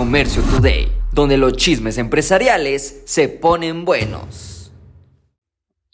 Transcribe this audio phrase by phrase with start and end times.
[0.00, 4.72] Comercio Today, donde los chismes empresariales se ponen buenos.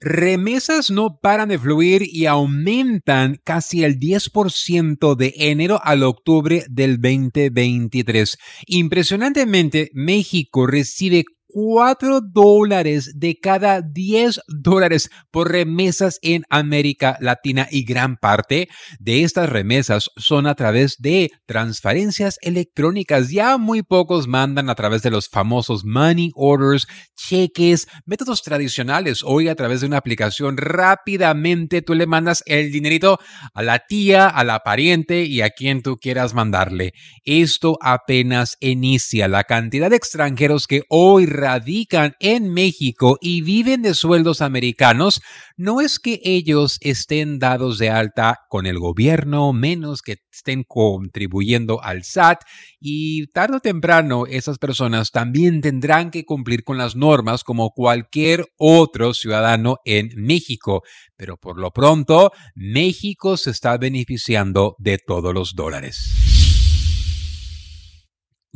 [0.00, 7.00] Remesas no paran de fluir y aumentan casi el 10% de enero al octubre del
[7.00, 8.38] 2023.
[8.66, 11.24] Impresionantemente, México recibe
[11.58, 18.68] 4 dólares de cada 10 dólares por remesas en América Latina y gran parte
[19.00, 23.30] de estas remesas son a través de transferencias electrónicas.
[23.30, 26.86] Ya muy pocos mandan a través de los famosos money orders,
[27.16, 29.22] cheques, métodos tradicionales.
[29.24, 33.18] Hoy a través de una aplicación rápidamente tú le mandas el dinerito
[33.54, 36.92] a la tía, a la pariente y a quien tú quieras mandarle.
[37.24, 43.94] Esto apenas inicia la cantidad de extranjeros que hoy radican en México y viven de
[43.94, 45.22] sueldos americanos,
[45.56, 51.80] no es que ellos estén dados de alta con el gobierno, menos que estén contribuyendo
[51.80, 52.40] al SAT
[52.80, 58.46] y tarde o temprano esas personas también tendrán que cumplir con las normas como cualquier
[58.56, 60.82] otro ciudadano en México.
[61.16, 66.35] Pero por lo pronto, México se está beneficiando de todos los dólares.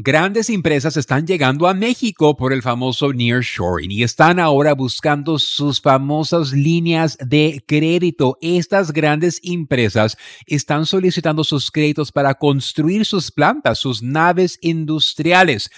[0.02, 5.78] Grandes empresas están llegando a México por el famoso nearshoring y están ahora buscando sus
[5.78, 8.38] famosas líneas de crédito.
[8.40, 15.70] Estas grandes empresas están solicitando sus créditos para construir sus plantas, sus naves industriales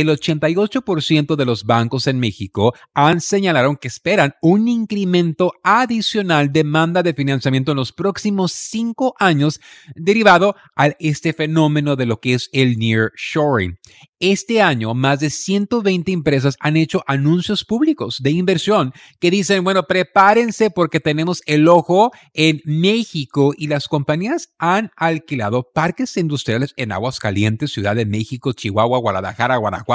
[0.00, 6.58] el 88% de los bancos en México han señalado que esperan un incremento adicional de
[6.58, 9.60] demanda de financiamiento en los próximos cinco años
[9.94, 13.78] derivado a este fenómeno de lo que es el nearshoring.
[14.20, 19.84] Este año, más de 120 empresas han hecho anuncios públicos de inversión que dicen, bueno,
[19.84, 26.90] prepárense porque tenemos el ojo en México y las compañías han alquilado parques industriales en
[26.90, 29.87] Aguascalientes, Ciudad de México, Chihuahua, Guadalajara, Guanajuato,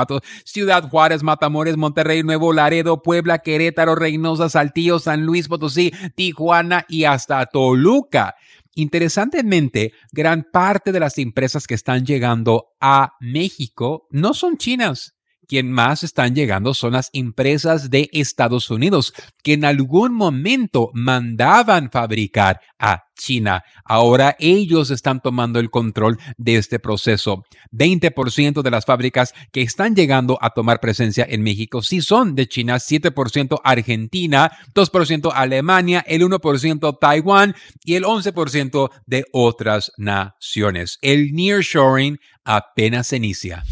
[0.44, 7.06] Ciudad Juárez, Matamoros, Monterrey, Nuevo Laredo, Puebla, Querétaro, Reynosa, Saltillo, San Luis Potosí, Tijuana y
[7.06, 8.36] hasta Toluca.
[8.76, 15.13] Interesantemente, gran parte de las empresas que están llegando a México no son chinas.
[15.48, 21.92] Quien más están llegando son las empresas de Estados Unidos, que en algún momento mandaban
[21.92, 23.64] fabricar a China.
[23.86, 27.44] Ahora ellos están tomando el control de este proceso.
[27.72, 32.48] 20% de las fábricas que están llegando a tomar presencia en México sí son de
[32.48, 40.98] China, 7% Argentina, 2% Alemania, el 1% Taiwán y el 11% de otras naciones.
[41.02, 43.64] El nearshoring apenas inicia.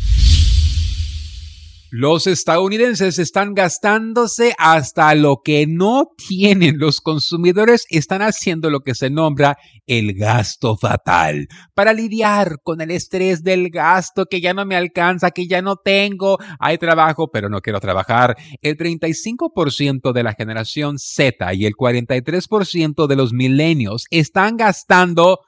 [1.93, 6.77] Los estadounidenses están gastándose hasta lo que no tienen.
[6.77, 9.57] Los consumidores están haciendo lo que se nombra
[9.87, 15.31] el gasto fatal para lidiar con el estrés del gasto que ya no me alcanza,
[15.31, 16.37] que ya no tengo.
[16.61, 18.37] Hay trabajo, pero no quiero trabajar.
[18.61, 25.39] El 35% de la generación Z y el 43% de los milenios están gastando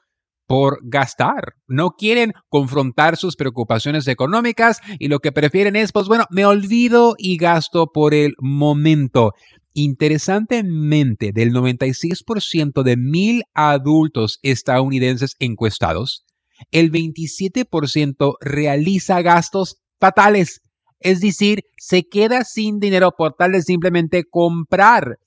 [0.46, 1.54] por gastar.
[1.66, 7.14] No quieren confrontar sus preocupaciones económicas y lo que prefieren es, pues bueno, me olvido
[7.18, 9.32] y gasto por el momento.
[9.72, 16.24] Interesantemente, del 96% de mil adultos estadounidenses encuestados,
[16.70, 20.60] el 27% realiza gastos fatales.
[21.00, 25.18] Es decir, se queda sin dinero por tal de simplemente comprar.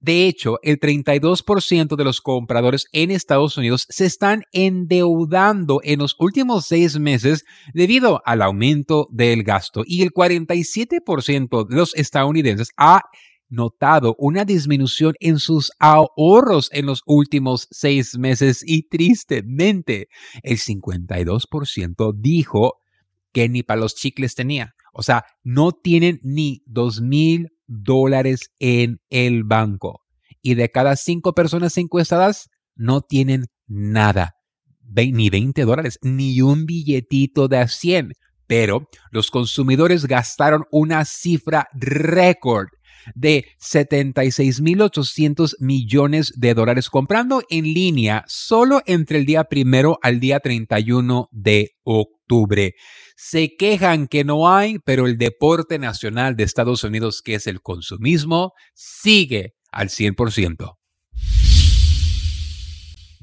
[0.00, 6.14] De hecho, el 32% de los compradores en Estados Unidos se están endeudando en los
[6.20, 7.44] últimos seis meses
[7.74, 13.02] debido al aumento del gasto y el 47% de los estadounidenses ha
[13.48, 20.08] notado una disminución en sus ahorros en los últimos seis meses y tristemente
[20.42, 22.82] el 52% dijo
[23.32, 24.74] que ni para los chicles tenía.
[24.92, 30.02] O sea, no tienen ni dos mil dólares en el banco.
[30.42, 34.34] Y de cada cinco personas encuestadas, no tienen nada.
[34.94, 38.12] Ni 20 dólares, ni un billetito de 100.
[38.46, 42.68] Pero los consumidores gastaron una cifra récord
[43.14, 50.40] de 76.800 millones de dólares comprando en línea solo entre el día primero al día
[50.40, 52.17] 31 de octubre.
[53.16, 57.60] Se quejan que no hay, pero el deporte nacional de Estados Unidos, que es el
[57.62, 60.77] consumismo, sigue al 100%.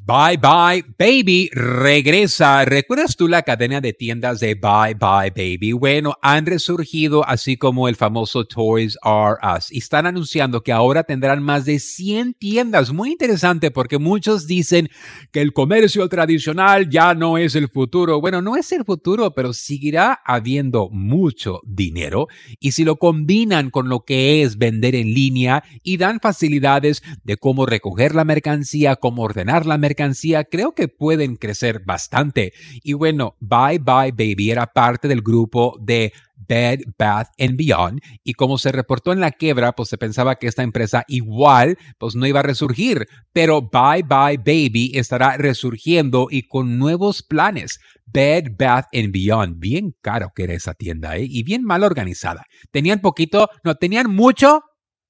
[0.08, 2.64] Bye Bye Baby regresa.
[2.64, 5.72] ¿Recuerdas tú la cadena de tiendas de Bye Bye Baby?
[5.72, 11.06] Bueno, han resurgido así como el famoso Toys R Us y están anunciando que ahora
[11.06, 12.94] tendrán más de 100 tiendas.
[12.94, 14.90] Muy interesante porque muchos dicen
[15.32, 18.22] que el comercio tradicional ya no es el futuro.
[18.22, 22.28] Bueno, no es el futuro, pero seguirá habiendo mucho dinero
[22.60, 27.38] y si lo combinan con lo que es vender en línea y dan facilidades de
[27.38, 29.95] cómo recoger la mercancía, cómo ordenar la mercancía,
[30.44, 32.54] creo que pueden crecer bastante.
[32.84, 36.14] Y bueno, Bye Bye Baby era parte del grupo de
[36.48, 40.48] Bed Bath and Beyond y como se reportó en la quiebra, pues se pensaba que
[40.48, 46.48] esta empresa igual pues no iba a resurgir, pero Bye Bye Baby estará resurgiendo y
[46.48, 47.80] con nuevos planes.
[48.06, 51.28] Bed Bath and Beyond, bien caro que era esa tienda ¿eh?
[51.28, 52.46] y bien mal organizada.
[52.72, 54.62] Tenían poquito, no, tenían mucho,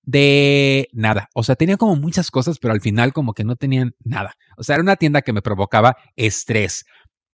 [0.05, 1.29] de nada.
[1.33, 4.33] O sea, tenía como muchas cosas, pero al final como que no tenían nada.
[4.57, 6.85] O sea, era una tienda que me provocaba estrés.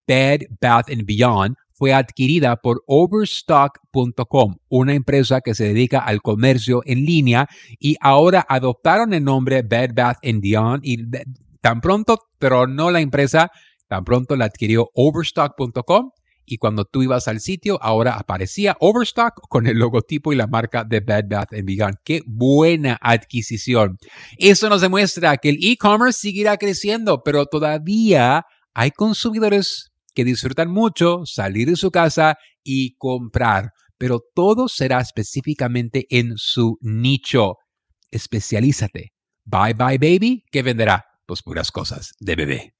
[0.06, 6.82] Bed Bath and Beyond fue adquirida por Overstock.com, una empresa que se dedica al comercio
[6.84, 10.98] en línea y ahora adoptaron el nombre Bed Bath and Beyond y
[11.60, 13.50] tan pronto, pero no la empresa,
[13.88, 16.10] tan pronto la adquirió Overstock.com
[16.50, 20.82] y cuando tú ibas al sitio, ahora aparecía Overstock con el logotipo y la marca
[20.82, 21.98] de Bed Bath Beyond.
[22.04, 23.98] ¡Qué buena adquisición!
[24.36, 28.44] Eso nos demuestra que el e-commerce seguirá creciendo, pero todavía
[28.74, 36.06] hay consumidores que disfrutan mucho salir de su casa y comprar, pero todo será específicamente
[36.10, 37.58] en su nicho.
[38.10, 39.12] Especialízate.
[39.44, 41.04] Bye bye baby, ¿qué venderá?
[41.26, 42.79] Pues puras cosas de bebé.